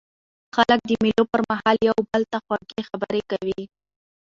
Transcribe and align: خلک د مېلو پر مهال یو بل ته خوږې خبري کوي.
خلک 0.55 0.79
د 0.89 0.91
مېلو 1.03 1.23
پر 1.31 1.41
مهال 1.49 1.77
یو 1.89 1.97
بل 2.11 2.23
ته 2.31 2.37
خوږې 2.45 2.81
خبري 2.89 3.21
کوي. 3.31 3.61